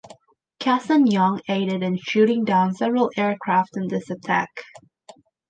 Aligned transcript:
"Cassin 0.57 1.05
Young" 1.05 1.41
aided 1.47 1.83
in 1.83 1.95
shooting 1.95 2.43
down 2.43 2.73
several 2.73 3.11
aircraft 3.17 3.77
in 3.77 3.87
this 3.87 4.09
attack. 4.09 4.49